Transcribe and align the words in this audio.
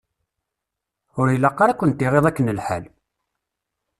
Ur 1.19 1.27
ilaq 1.35 1.57
ara 1.63 1.71
ad 1.73 1.77
kunt-iɣiḍ 1.79 2.25
akken 2.27 2.53
lḥal! 2.57 2.83